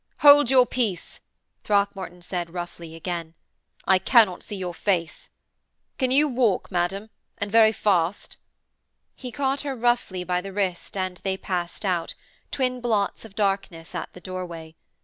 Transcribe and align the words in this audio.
'Hold 0.21 0.49
your 0.49 0.65
peace,' 0.65 1.19
Throckmorton 1.63 2.23
said 2.23 2.55
roughly, 2.55 2.95
again, 2.95 3.35
'I 3.85 3.99
cannot 3.99 4.41
see 4.41 4.55
your 4.55 4.73
face. 4.73 5.29
Can 5.99 6.09
you 6.09 6.27
walk, 6.27 6.71
madam, 6.71 7.11
and 7.37 7.51
very 7.51 7.71
fast?' 7.71 8.37
He 9.15 9.31
caught 9.31 9.61
her 9.61 9.75
roughly 9.75 10.23
by 10.23 10.41
the 10.41 10.53
wrist 10.53 10.97
and 10.97 11.17
they 11.17 11.37
passed 11.37 11.85
out, 11.85 12.15
twin 12.49 12.81
blots 12.81 13.25
of 13.25 13.35
darkness, 13.35 13.93
at 13.93 14.11
the 14.13 14.21
doorway. 14.21 14.73